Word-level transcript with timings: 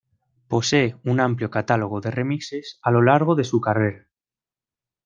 Posee 0.51 0.97
un 1.03 1.19
amplio 1.19 1.51
catálogo 1.51 2.01
de 2.01 2.09
remixes 2.09 2.79
a 2.81 2.89
lo 2.89 3.03
largo 3.03 3.35
de 3.35 3.43
su 3.43 3.61
carrera. 3.61 4.07